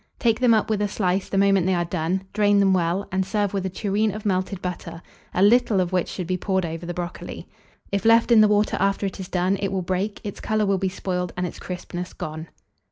Take 0.17 0.39
them 0.39 0.55
up 0.55 0.67
with 0.67 0.81
a 0.81 0.87
slice 0.87 1.29
the 1.29 1.37
moment 1.37 1.67
they 1.67 1.75
are 1.75 1.85
done; 1.85 2.23
drain 2.33 2.59
them 2.59 2.73
well, 2.73 3.07
and 3.11 3.23
serve 3.23 3.53
with 3.53 3.67
a 3.67 3.69
tureen 3.69 4.09
of 4.11 4.25
melted 4.25 4.59
butter, 4.59 5.03
a 5.31 5.43
little 5.43 5.79
of 5.79 5.91
which 5.93 6.07
should 6.09 6.25
be 6.25 6.37
poured 6.37 6.65
over 6.65 6.87
the 6.87 6.93
brocoli. 6.95 7.45
If 7.91 8.03
left 8.03 8.31
in 8.31 8.41
the 8.41 8.47
water 8.47 8.77
after 8.79 9.05
it 9.05 9.19
is 9.19 9.27
done, 9.27 9.57
it 9.61 9.67
will 9.71 9.83
break, 9.83 10.19
its 10.23 10.39
colour 10.39 10.65
will 10.65 10.79
be 10.79 10.89
spoiled, 10.89 11.33
and 11.37 11.45
its 11.45 11.59
crispness 11.59 12.13
gone. 12.13 12.47